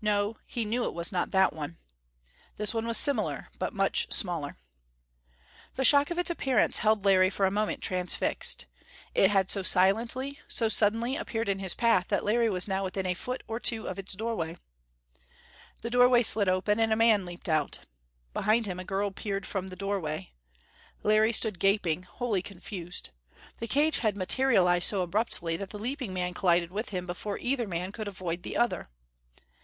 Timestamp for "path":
11.74-12.06